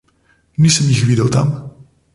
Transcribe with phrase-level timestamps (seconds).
[0.61, 1.49] Nisem jih videl tam.